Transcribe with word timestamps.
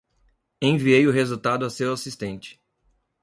Enviei 0.59 1.05
o 1.07 1.11
resultado 1.11 1.63
a 1.63 1.69
seu 1.69 1.93
assistente. 1.93 2.59